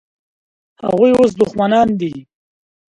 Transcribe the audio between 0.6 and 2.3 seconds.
هغوی اوس دښمنان دي.